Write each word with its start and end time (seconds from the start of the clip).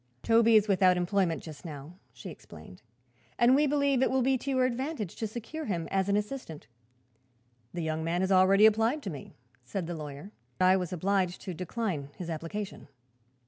"Toby 0.23 0.55
is 0.55 0.67
without 0.67 0.97
employment, 0.97 1.43
just 1.43 1.63
now," 1.63 1.93
she 2.11 2.31
explained, 2.31 2.81
"and 3.37 3.53
we 3.53 3.67
believe 3.67 4.01
it 4.01 4.09
will 4.09 4.23
be 4.23 4.35
to 4.35 4.49
your 4.49 4.65
advantage 4.65 5.15
to 5.17 5.27
secure 5.27 5.65
him 5.65 5.87
as 5.91 6.09
an 6.09 6.17
assistant." 6.17 6.65
"The 7.71 7.83
young 7.83 8.03
man 8.03 8.21
has 8.21 8.31
already 8.31 8.65
applied 8.65 9.03
to 9.03 9.11
me," 9.11 9.35
said 9.63 9.85
the 9.85 9.93
lawyer. 9.93 10.31
"I 10.59 10.75
was 10.75 10.91
obliged 10.91 11.41
to 11.41 11.53
decline 11.53 12.09
his 12.17 12.31
application." 12.31 12.87